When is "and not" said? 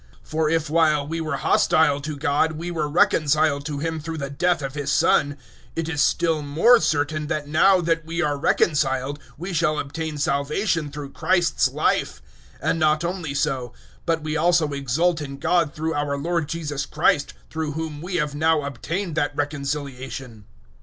12.71-13.05